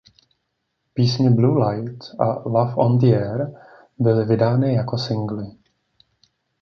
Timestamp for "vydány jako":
4.25-4.97